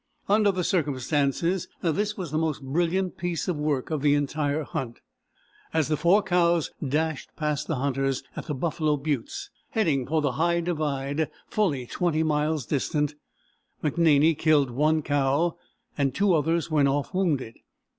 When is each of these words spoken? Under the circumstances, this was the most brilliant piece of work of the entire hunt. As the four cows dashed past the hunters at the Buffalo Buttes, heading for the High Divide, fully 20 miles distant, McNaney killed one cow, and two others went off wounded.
Under 0.27 0.51
the 0.51 0.63
circumstances, 0.63 1.67
this 1.83 2.17
was 2.17 2.31
the 2.31 2.37
most 2.39 2.63
brilliant 2.63 3.19
piece 3.19 3.47
of 3.47 3.55
work 3.55 3.91
of 3.91 4.01
the 4.01 4.15
entire 4.15 4.63
hunt. 4.63 4.99
As 5.75 5.89
the 5.89 5.95
four 5.95 6.23
cows 6.23 6.71
dashed 6.83 7.29
past 7.35 7.67
the 7.67 7.75
hunters 7.75 8.23
at 8.35 8.47
the 8.47 8.55
Buffalo 8.55 8.97
Buttes, 8.97 9.51
heading 9.69 10.07
for 10.07 10.19
the 10.19 10.31
High 10.31 10.59
Divide, 10.61 11.29
fully 11.45 11.85
20 11.85 12.23
miles 12.23 12.65
distant, 12.65 13.13
McNaney 13.83 14.35
killed 14.35 14.71
one 14.71 15.03
cow, 15.03 15.55
and 15.95 16.15
two 16.15 16.33
others 16.33 16.71
went 16.71 16.87
off 16.87 17.13
wounded. 17.13 17.57